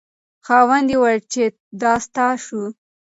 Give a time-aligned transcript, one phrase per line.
[0.45, 1.43] خاوند یې وویل چې
[1.81, 2.61] دا ستا شو.